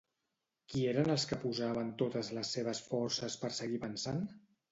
Qui 0.71 0.79
eren 0.93 1.11
els 1.15 1.25
que 1.31 1.37
posaven 1.43 1.91
totes 2.01 2.31
les 2.39 2.55
seves 2.57 2.81
forces 2.87 3.39
per 3.43 3.53
seguir 3.59 3.79
avançant? 3.83 4.27